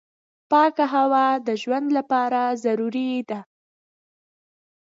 [0.51, 3.39] پاکه هوا د ژوند لپاره ضروري ده.